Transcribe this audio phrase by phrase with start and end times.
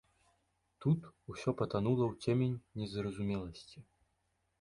[0.85, 0.99] Тут
[1.33, 3.85] усё патанула ў цемень незразумеласці.